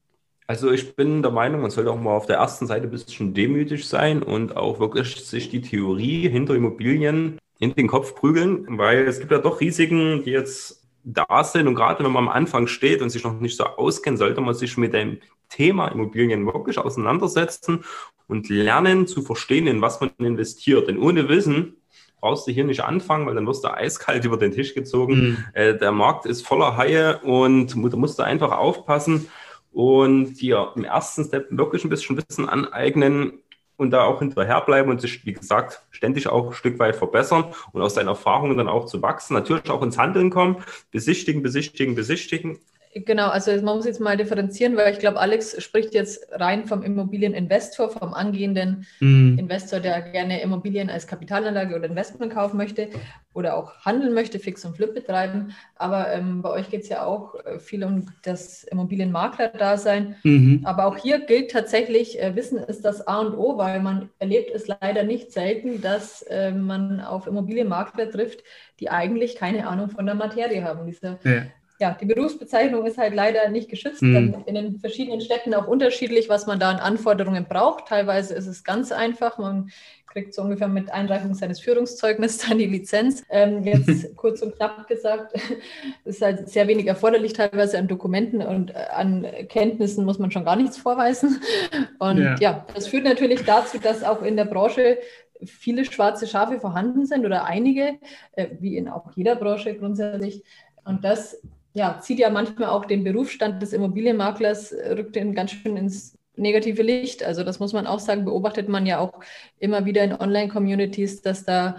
[0.49, 3.35] Also ich bin der Meinung, man sollte auch mal auf der ersten Seite ein bisschen
[3.35, 9.07] demütig sein und auch wirklich sich die Theorie hinter Immobilien in den Kopf prügeln, weil
[9.07, 11.67] es gibt ja doch Risiken, die jetzt da sind.
[11.67, 14.55] Und gerade wenn man am Anfang steht und sich noch nicht so auskennt, sollte man
[14.55, 17.85] sich mit dem Thema Immobilien wirklich auseinandersetzen
[18.29, 20.89] und lernen zu verstehen, in was man investiert.
[20.89, 21.77] Denn ohne Wissen
[22.21, 25.15] brauchst du hier nicht anfangen, weil dann wirst du eiskalt über den Tisch gezogen.
[25.15, 25.45] Mhm.
[25.55, 29.29] Äh, der Markt ist voller Haie und da musst du einfach aufpassen
[29.77, 33.43] und dir im ersten Step wirklich ein bisschen Wissen aneignen,
[33.77, 37.83] und da auch hinterherbleiben und sich, wie gesagt, ständig auch ein Stück weit verbessern und
[37.83, 39.35] aus seinen Erfahrungen dann auch zu wachsen.
[39.35, 42.59] Natürlich auch ins Handeln kommen, besichtigen, besichtigen, besichtigen.
[43.05, 46.83] Genau, also man muss jetzt mal differenzieren, weil ich glaube, Alex spricht jetzt rein vom
[46.83, 49.39] Immobilieninvestor, vom angehenden mm.
[49.39, 52.89] Investor, der gerne Immobilien als Kapitalanlage oder Investment kaufen möchte
[53.35, 55.55] oder auch handeln möchte, Fix und Flip betreiben.
[55.75, 60.17] Aber ähm, bei euch geht es ja auch äh, viel um das Immobilienmakler-Dasein.
[60.23, 60.63] Mhm.
[60.65, 64.51] Aber auch hier gilt tatsächlich, äh, Wissen ist das A und O, weil man erlebt
[64.55, 68.43] es leider nicht selten, dass äh, man auf Immobilienmakler trifft,
[68.81, 70.87] die eigentlich keine Ahnung von der Materie haben.
[70.87, 71.43] Diese ja
[71.79, 74.03] ja, die Berufsbezeichnung ist halt leider nicht geschützt.
[74.03, 74.45] Mhm.
[74.47, 77.89] In den verschiedenen Städten auch unterschiedlich, was man da an Anforderungen braucht.
[77.89, 79.39] Teilweise ist es ganz einfach.
[79.39, 79.71] Man
[80.17, 83.23] kriegt so ungefähr mit Einreichung seines Führungszeugnisses dann die Lizenz.
[83.29, 85.39] Ähm, jetzt kurz und knapp gesagt,
[86.07, 90.47] ist halt sehr wenig erforderlich teilweise an Dokumenten und äh, an Kenntnissen muss man schon
[90.47, 91.43] gar nichts vorweisen.
[91.99, 94.99] Und ja, ja das führt natürlich dazu, dass auch in der Branche
[95.45, 97.99] viele schwarze Schafe vorhanden sind oder einige,
[98.33, 100.43] äh, wie in auch jeder Branche grundsätzlich.
[100.87, 101.43] Und das
[101.77, 106.17] ja, zieht ja manchmal auch den Berufsstand des Immobilienmaklers, äh, rückt den ganz schön ins
[106.35, 107.23] negative Licht.
[107.23, 109.13] Also das muss man auch sagen, beobachtet man ja auch
[109.59, 111.77] immer wieder in Online-Communities, dass da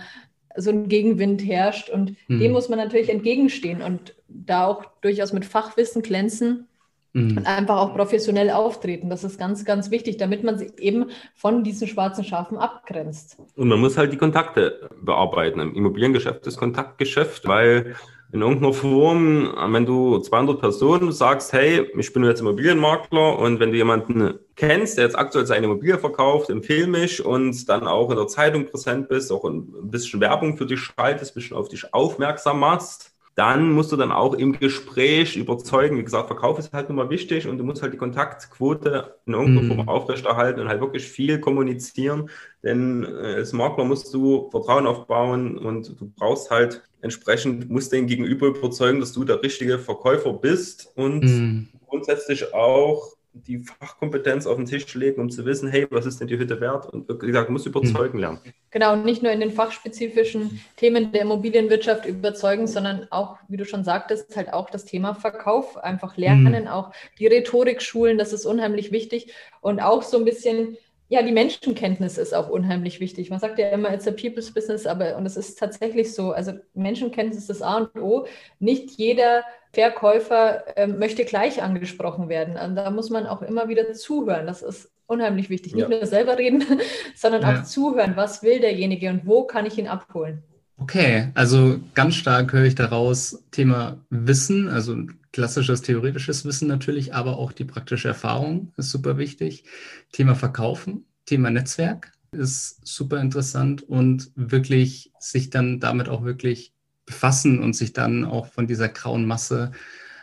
[0.56, 2.40] so ein Gegenwind herrscht und mhm.
[2.40, 6.68] dem muss man natürlich entgegenstehen und da auch durchaus mit Fachwissen glänzen
[7.14, 7.38] mhm.
[7.38, 9.10] und einfach auch professionell auftreten.
[9.10, 13.38] Das ist ganz, ganz wichtig, damit man sich eben von diesen schwarzen Schafen abgrenzt.
[13.56, 15.60] Und man muss halt die Kontakte bearbeiten.
[15.60, 17.96] Im Immobiliengeschäft ist Kontaktgeschäft, weil
[18.32, 23.72] in irgendeiner Form, wenn du 200 Personen sagst, hey, ich bin jetzt Immobilienmakler und wenn
[23.72, 28.18] du jemanden kennst, der jetzt aktuell seine Immobilie verkauft, empfehle mich und dann auch in
[28.18, 31.94] der Zeitung präsent bist, auch ein bisschen Werbung für dich schaltest, ein bisschen auf dich
[31.94, 36.00] aufmerksam machst, dann musst du dann auch im Gespräch überzeugen.
[36.00, 39.34] Wie gesagt, Verkauf ist halt nun mal wichtig und du musst halt die Kontaktquote in
[39.34, 39.90] irgendeiner Form mhm.
[39.90, 42.32] aufrechterhalten und halt wirklich viel kommunizieren.
[42.64, 48.08] Denn äh, als Makler musst du Vertrauen aufbauen und du brauchst halt entsprechend, musst den
[48.08, 51.68] Gegenüber überzeugen, dass du der richtige Verkäufer bist und mhm.
[51.88, 56.28] grundsätzlich auch die Fachkompetenz auf den Tisch legen, um zu wissen, hey, was ist denn
[56.28, 56.88] die Hütte wert?
[56.88, 58.40] Und wie gesagt, muss überzeugen lernen.
[58.72, 63.84] Genau, nicht nur in den fachspezifischen Themen der Immobilienwirtschaft überzeugen, sondern auch, wie du schon
[63.84, 66.68] sagtest, halt auch das Thema Verkauf einfach lernen, mhm.
[66.68, 70.78] auch die Rhetorik schulen, das ist unheimlich wichtig und auch so ein bisschen
[71.10, 73.30] ja, die Menschenkenntnis ist auch unheimlich wichtig.
[73.30, 76.32] Man sagt ja immer, it's a people's business, aber und es ist tatsächlich so.
[76.32, 78.28] Also Menschenkenntnis ist das A und O.
[78.60, 82.58] Nicht jeder Verkäufer äh, möchte gleich angesprochen werden.
[82.58, 84.48] Und da muss man auch immer wieder zuhören.
[84.48, 85.76] Das ist unheimlich wichtig.
[85.76, 85.90] Nicht ja.
[85.90, 86.66] nur selber reden,
[87.16, 87.60] sondern ja.
[87.60, 88.18] auch zuhören.
[88.18, 90.44] Was will derjenige und wo kann ich ihn abholen?
[90.78, 94.96] Okay, also ganz stark höre ich daraus Thema Wissen, also
[95.32, 99.64] klassisches theoretisches Wissen natürlich, aber auch die praktische Erfahrung ist super wichtig.
[100.12, 106.74] Thema Verkaufen, Thema Netzwerk ist super interessant und wirklich sich dann damit auch wirklich
[107.06, 109.72] befassen und sich dann auch von dieser grauen Masse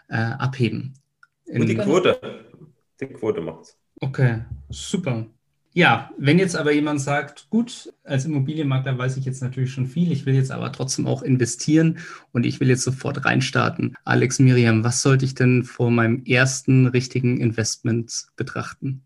[0.08, 0.94] äh, abheben.
[1.46, 2.20] In und die Quote,
[3.00, 3.76] die Quote macht's.
[4.00, 5.26] Okay, super.
[5.76, 10.12] Ja, wenn jetzt aber jemand sagt, gut, als Immobilienmakler weiß ich jetzt natürlich schon viel,
[10.12, 11.98] ich will jetzt aber trotzdem auch investieren
[12.30, 13.96] und ich will jetzt sofort reinstarten.
[14.04, 19.02] Alex, Miriam, was sollte ich denn vor meinem ersten richtigen Investment betrachten?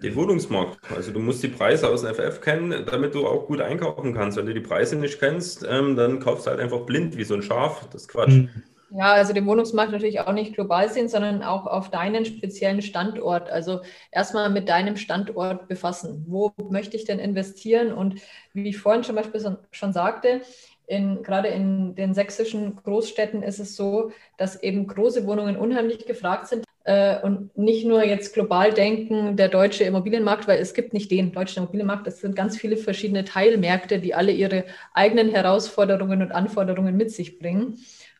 [0.00, 0.78] Den Wohnungsmarkt.
[0.94, 4.38] Also du musst die Preise aus dem FF kennen, damit du auch gut einkaufen kannst.
[4.38, 7.34] Wenn du die Preise nicht kennst, ähm, dann kaufst du halt einfach blind wie so
[7.34, 7.88] ein Schaf.
[7.90, 8.34] Das ist Quatsch.
[8.34, 8.48] Mhm.
[8.90, 13.50] Ja, also den Wohnungsmarkt natürlich auch nicht global sehen, sondern auch auf deinen speziellen Standort.
[13.50, 16.24] Also erstmal mit deinem Standort befassen.
[16.26, 17.92] Wo möchte ich denn investieren?
[17.92, 18.20] Und
[18.54, 20.40] wie ich vorhin zum Beispiel schon sagte,
[20.86, 26.46] in, gerade in den sächsischen Großstädten ist es so, dass eben große Wohnungen unheimlich gefragt
[26.46, 31.10] sind äh, und nicht nur jetzt global denken, der deutsche Immobilienmarkt, weil es gibt nicht
[31.10, 36.32] den deutschen Immobilienmarkt, es sind ganz viele verschiedene Teilmärkte, die alle ihre eigenen Herausforderungen und
[36.32, 37.76] Anforderungen mit sich bringen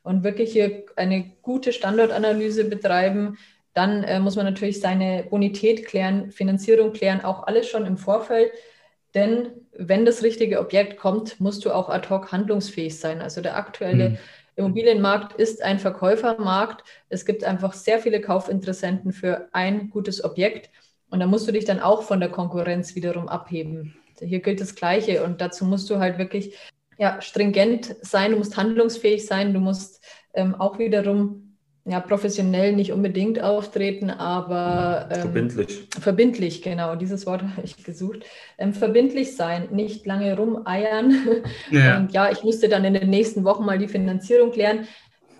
[0.08, 3.36] und wirklich hier eine gute Standortanalyse betreiben.
[3.74, 8.50] Dann äh, muss man natürlich seine Bonität klären, Finanzierung klären, auch alles schon im Vorfeld.
[9.14, 13.20] Denn wenn das richtige Objekt kommt, musst du auch ad hoc handlungsfähig sein.
[13.20, 14.18] Also der aktuelle mhm.
[14.56, 16.84] Immobilienmarkt ist ein Verkäufermarkt.
[17.10, 20.70] Es gibt einfach sehr viele Kaufinteressenten für ein gutes Objekt.
[21.10, 23.94] Und da musst du dich dann auch von der Konkurrenz wiederum abheben.
[24.18, 25.22] Hier gilt das Gleiche.
[25.22, 26.56] Und dazu musst du halt wirklich
[26.98, 29.97] ja, stringent sein, du musst handlungsfähig sein, du musst
[30.34, 31.48] ähm, auch wiederum
[31.88, 35.88] ja, professionell nicht unbedingt auftreten, aber ähm, verbindlich.
[35.98, 38.24] Verbindlich, genau, dieses Wort habe ich gesucht.
[38.58, 41.14] Ähm, verbindlich sein, nicht lange rumeiern.
[41.70, 41.96] Ja.
[41.98, 44.86] Und ja, ich musste dann in den nächsten Wochen mal die Finanzierung klären.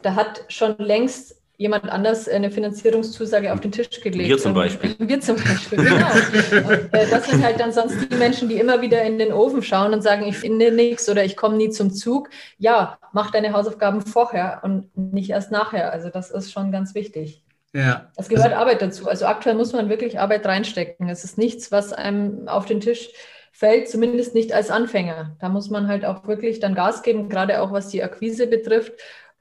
[0.03, 4.29] Da hat schon längst jemand anders eine Finanzierungszusage auf den Tisch gelegt.
[4.29, 4.95] Wir zum Beispiel.
[4.99, 6.07] Wir zum Beispiel, genau.
[6.69, 9.63] Und, äh, das sind halt dann sonst die Menschen, die immer wieder in den Ofen
[9.63, 12.31] schauen und sagen, ich finde nichts oder ich komme nie zum Zug.
[12.59, 15.93] Ja, mach deine Hausaufgaben vorher und nicht erst nachher.
[15.93, 17.43] Also das ist schon ganz wichtig.
[17.75, 18.13] Ja.
[18.17, 19.09] Es gehört also, Arbeit dazu.
[19.09, 21.09] Also aktuell muss man wirklich Arbeit reinstecken.
[21.09, 23.11] Es ist nichts, was einem auf den Tisch
[23.51, 25.37] fällt, zumindest nicht als Anfänger.
[25.41, 28.93] Da muss man halt auch wirklich dann Gas geben, gerade auch was die Akquise betrifft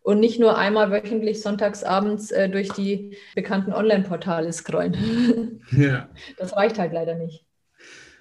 [0.07, 5.61] und nicht nur einmal wöchentlich sonntagsabends äh, durch die bekannten Online-Portale scrollen.
[5.71, 6.07] Ja.
[6.37, 7.43] Das reicht halt leider nicht.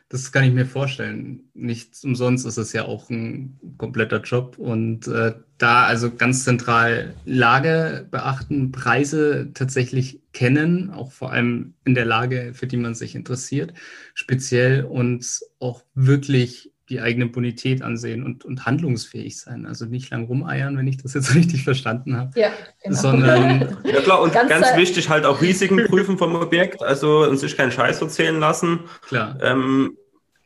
[0.08, 1.48] Das kann ich mir vorstellen.
[1.54, 4.58] Nicht umsonst ist es ja auch ein kompletter Job.
[4.58, 11.94] Und äh, da also ganz zentral Lage beachten, Preise tatsächlich kennen, auch vor allem in
[11.94, 13.74] der Lage, für die man sich interessiert,
[14.12, 19.66] speziell und auch wirklich die eigene Bonität ansehen und, und handlungsfähig sein.
[19.66, 22.38] Also nicht lang rumeiern, wenn ich das jetzt richtig verstanden habe.
[22.38, 22.50] Ja,
[22.82, 22.96] genau.
[22.96, 27.40] Sondern ja klar, und ganz, ganz wichtig halt auch Risiken prüfen vom Objekt, also uns
[27.40, 28.80] sich keinen Scheiß erzählen lassen.
[29.08, 29.36] Klar.
[29.42, 29.96] Ähm,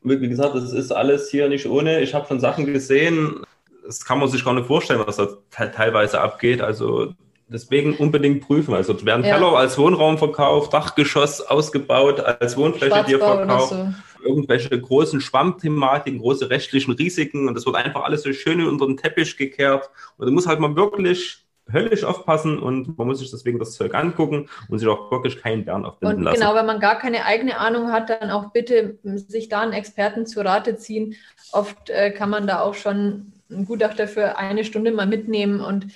[0.02, 2.00] wie gesagt, das ist alles hier nicht ohne.
[2.00, 3.42] Ich habe schon Sachen gesehen,
[3.84, 6.62] das kann man sich gar nicht vorstellen, was da teilweise abgeht.
[6.62, 7.12] Also
[7.48, 8.72] deswegen unbedingt prüfen.
[8.74, 9.34] Also werden ja.
[9.34, 13.70] Keller als Wohnraum verkauft, Dachgeschoss ausgebaut, als Wohnfläche dir verkauft.
[13.70, 13.92] So
[14.22, 18.96] irgendwelche großen Schwammthematiken, große rechtlichen Risiken und das wird einfach alles so schön unter den
[18.96, 19.90] Teppich gekehrt.
[20.16, 23.94] Und du musst halt mal wirklich höllisch aufpassen und man muss sich deswegen das Zeug
[23.94, 26.40] angucken und sich auch wirklich keinen Bären aufbinden und lassen.
[26.40, 30.26] Genau, wenn man gar keine eigene Ahnung hat, dann auch bitte sich da einen Experten
[30.26, 31.14] zu Rate ziehen.
[31.52, 35.86] Oft äh, kann man da auch schon einen Gutachter für eine Stunde mal mitnehmen und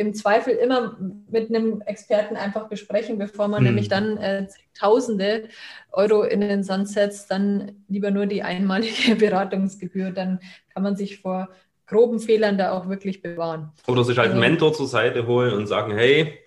[0.00, 0.96] im Zweifel immer
[1.30, 3.68] mit einem Experten einfach besprechen, bevor man mhm.
[3.68, 4.46] nämlich dann äh,
[4.78, 5.48] Tausende
[5.92, 10.10] Euro in den Sand setzt, dann lieber nur die einmalige Beratungsgebühr.
[10.10, 10.40] Dann
[10.72, 11.50] kann man sich vor
[11.86, 13.72] groben Fehlern da auch wirklich bewahren.
[13.86, 16.38] Oder sich halt einen also Mentor zur Seite holen und sagen, hey,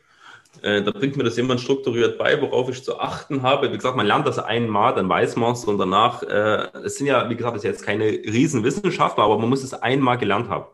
[0.63, 3.71] äh, da bringt mir das jemand strukturiert bei, worauf ich zu achten habe.
[3.71, 7.05] Wie gesagt, man lernt das einmal, dann weiß man es und danach, äh, es sind
[7.05, 10.65] ja, wie gesagt, das ist jetzt keine Riesenwissenschaft, aber man muss es einmal gelernt haben.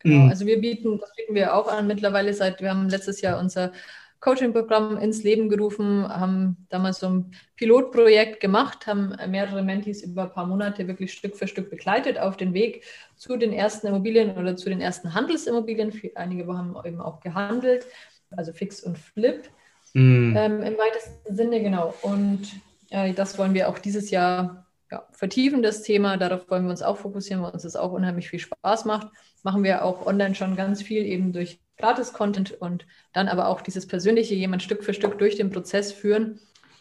[0.00, 0.30] Genau, mhm.
[0.30, 3.72] also wir bieten, das bieten wir auch an mittlerweile seit, wir haben letztes Jahr unser
[4.20, 10.32] Coaching-Programm ins Leben gerufen, haben damals so ein Pilotprojekt gemacht, haben mehrere Mentees über ein
[10.32, 12.84] paar Monate wirklich Stück für Stück begleitet auf den Weg
[13.16, 15.92] zu den ersten Immobilien oder zu den ersten Handelsimmobilien.
[16.16, 17.86] Einige haben eben auch gehandelt,
[18.30, 19.48] also Fix und Flip
[19.94, 20.34] mhm.
[20.36, 21.94] ähm, im weitesten Sinne, genau.
[22.02, 22.48] Und
[22.90, 26.16] äh, das wollen wir auch dieses Jahr ja, vertiefen, das Thema.
[26.16, 29.08] Darauf wollen wir uns auch fokussieren, weil uns das auch unheimlich viel Spaß macht.
[29.42, 33.86] Machen wir auch online schon ganz viel eben durch Gratis-Content und dann aber auch dieses
[33.86, 36.40] persönliche jemand Stück für Stück durch den Prozess führen,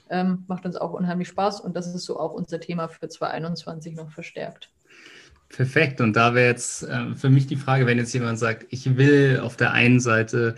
[0.09, 3.95] ähm, macht uns auch unheimlich Spaß und das ist so auch unser Thema für 2021
[3.95, 4.71] noch verstärkt.
[5.49, 6.01] Perfekt.
[6.01, 9.39] Und da wäre jetzt äh, für mich die Frage, wenn jetzt jemand sagt, ich will
[9.41, 10.55] auf der einen Seite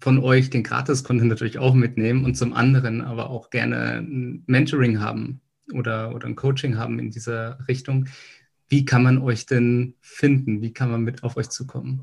[0.00, 5.00] von euch den Gratis-Content natürlich auch mitnehmen und zum anderen aber auch gerne ein Mentoring
[5.00, 5.40] haben
[5.72, 8.08] oder, oder ein Coaching haben in dieser Richtung.
[8.68, 10.60] Wie kann man euch denn finden?
[10.60, 12.02] Wie kann man mit auf euch zukommen?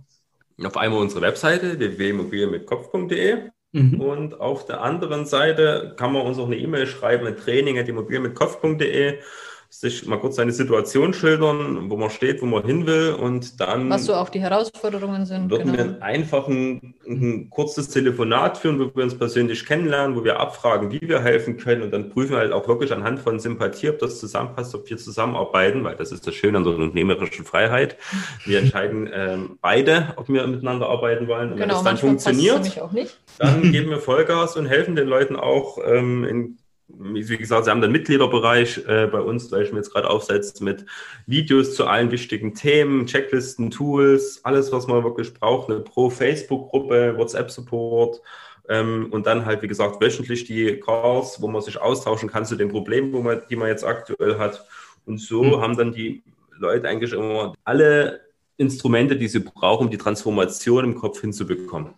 [0.64, 4.00] Auf einmal unsere Webseite www.immobilienmitkopf.de mhm.
[4.00, 7.88] und auf der anderen Seite kann man uns auch eine E-Mail schreiben, ein Training at
[7.88, 9.20] immobilienmitkopf.de
[9.80, 13.90] sich mal kurz seine Situation schildern, wo man steht, wo man hin will und dann.
[13.90, 15.52] Was so auch die Herausforderungen sind.
[15.52, 15.84] Würden genau.
[15.96, 20.92] wir einfach ein, ein, kurzes Telefonat führen, wo wir uns persönlich kennenlernen, wo wir abfragen,
[20.92, 24.00] wie wir helfen können und dann prüfen wir halt auch wirklich anhand von Sympathie, ob
[24.00, 27.98] das zusammenpasst, ob wir zusammenarbeiten, weil das ist das Schöne an so einer unternehmerischen Freiheit.
[28.46, 31.52] Wir entscheiden ähm, beide, ob wir miteinander arbeiten wollen.
[31.52, 32.82] Und genau, wenn das dann funktioniert,
[33.40, 37.82] dann geben wir Vollgas und helfen den Leuten auch ähm, in wie gesagt, sie haben
[37.82, 40.86] den Mitgliederbereich äh, bei uns, da ich mir jetzt gerade aufsetzt, mit
[41.26, 48.22] Videos zu allen wichtigen Themen, Checklisten, Tools, alles, was man wirklich braucht, eine Pro-Facebook-Gruppe, WhatsApp-Support
[48.70, 52.56] ähm, und dann halt, wie gesagt, wöchentlich die Calls, wo man sich austauschen kann zu
[52.56, 54.66] den Problemen, wo man, die man jetzt aktuell hat.
[55.06, 55.62] Und so mhm.
[55.62, 56.24] haben dann die
[56.58, 58.22] Leute eigentlich immer alle
[58.58, 61.94] Instrumente, die sie brauchen, um die Transformation im Kopf hinzubekommen.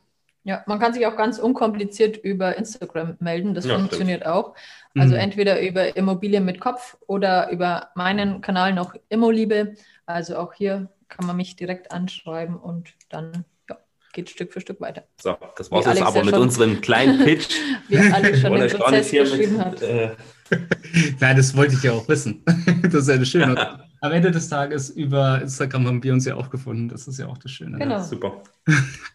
[0.47, 3.53] Ja, man kann sich auch ganz unkompliziert über Instagram melden.
[3.53, 4.33] Das ja, funktioniert stimmt.
[4.33, 4.55] auch.
[4.97, 5.19] Also mhm.
[5.19, 9.73] entweder über Immobilien mit Kopf oder über meinen Kanal noch Immoliebe.
[10.05, 13.77] Also auch hier kann man mich direkt anschreiben und dann ja,
[14.13, 15.03] geht Stück für Stück weiter.
[15.21, 17.53] So, das war es jetzt aber ja mit unserem kleinen Pitch.
[17.89, 19.81] Wie Alex schon den Prozess beschrieben hat.
[19.81, 20.11] Äh...
[21.19, 22.43] Nein, das wollte ich ja auch wissen.
[22.83, 23.79] das ist ja eine schöne.
[24.01, 26.89] am Ende des Tages über Instagram haben wir uns ja auch gefunden.
[26.89, 27.71] Das ist ja auch das Schöne.
[27.71, 27.79] Ne?
[27.79, 27.97] Genau.
[27.97, 28.03] Ne?
[28.03, 28.43] Super.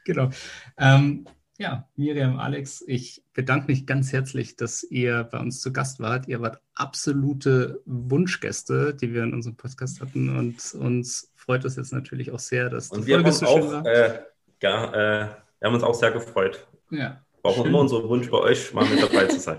[0.04, 0.30] genau.
[0.78, 1.26] Ähm,
[1.58, 6.26] ja, Miriam, Alex, ich bedanke mich ganz herzlich, dass ihr bei uns zu Gast wart.
[6.26, 10.36] Ihr wart absolute Wunschgäste, die wir in unserem Podcast hatten.
[10.36, 13.70] Und uns freut es jetzt natürlich auch sehr, dass und die Folge so schön auch,
[13.70, 13.86] war.
[13.86, 14.20] Äh,
[14.60, 15.28] ja, äh,
[15.60, 16.66] wir haben uns auch sehr gefreut.
[16.90, 17.22] Ja.
[17.42, 19.58] War auch immer unser Wunsch bei euch, mal mit dabei zu sein.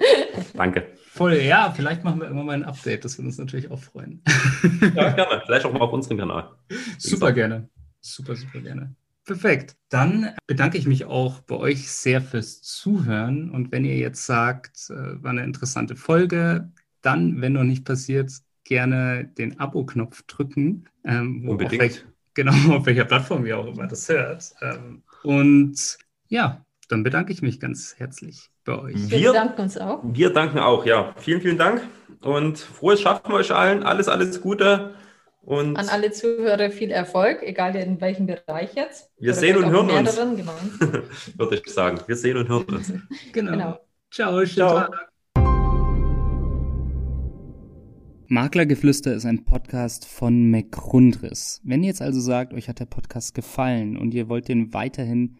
[0.54, 0.88] Danke.
[1.16, 4.24] Voll, ja, vielleicht machen wir immer mal ein Update, das würde uns natürlich auch freuen.
[4.96, 5.44] ja, gerne.
[5.46, 6.50] Vielleicht auch mal auf unserem Kanal.
[6.98, 7.70] Super gerne.
[8.02, 8.96] Super, super gerne.
[9.24, 9.76] Perfekt.
[9.90, 13.52] Dann bedanke ich mich auch bei euch sehr fürs Zuhören.
[13.52, 16.72] Und wenn ihr jetzt sagt, äh, war eine interessante Folge,
[17.04, 18.32] dann, wenn noch nicht passiert,
[18.64, 20.90] gerne den Abo-Knopf drücken.
[21.04, 21.74] Ähm, Unbedingt.
[21.74, 24.52] Auf welch, genau, auf welcher Plattform ihr auch immer das hört.
[24.64, 29.10] Ähm, und ja, dann bedanke ich mich ganz herzlich bei euch.
[29.10, 30.02] Wir, wir danken uns auch.
[30.04, 31.16] Wir danken auch, ja.
[31.18, 31.82] Vielen, vielen Dank
[32.22, 33.82] und frohes Schaffen euch allen.
[33.82, 34.94] Alles, alles Gute.
[35.42, 39.10] Und An alle Zuhörer viel Erfolg, egal in welchem Bereich jetzt.
[39.18, 40.16] Wir sehen und hören uns.
[40.16, 40.54] Genau.
[41.36, 42.00] Würde ich sagen.
[42.06, 42.94] Wir sehen und hören uns.
[43.34, 43.52] genau.
[43.52, 43.80] genau.
[44.12, 44.94] Ciao, Ciao.
[48.28, 51.60] Maklergeflüster ist ein Podcast von McGrundriss.
[51.64, 55.40] Wenn ihr jetzt also sagt, euch hat der Podcast gefallen und ihr wollt den weiterhin